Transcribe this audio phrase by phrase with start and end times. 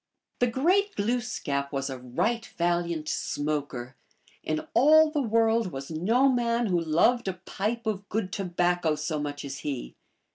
[0.39, 3.95] The great Glooskap was a right valiant smoker;
[4.41, 9.19] in all the world was no man who loved a pipe of good tobacco so
[9.19, 9.93] much as he.